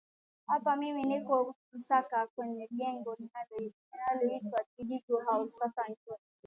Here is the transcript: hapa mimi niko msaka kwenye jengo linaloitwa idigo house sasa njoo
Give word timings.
hapa 0.47 0.75
mimi 0.75 1.03
niko 1.03 1.55
msaka 1.73 2.27
kwenye 2.35 2.67
jengo 2.71 3.17
linaloitwa 3.19 4.63
idigo 4.77 5.21
house 5.25 5.57
sasa 5.59 5.81
njoo 5.87 6.17